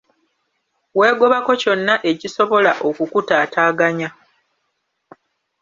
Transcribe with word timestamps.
Weegobako 0.97 1.51
kyonna 1.61 1.95
ekisobola 2.11 2.71
okukutaataganya. 2.87 4.09